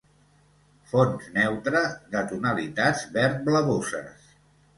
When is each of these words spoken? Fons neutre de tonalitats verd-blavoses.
Fons 0.93 1.27
neutre 1.35 1.81
de 2.15 2.23
tonalitats 2.33 3.05
verd-blavoses. 3.19 4.35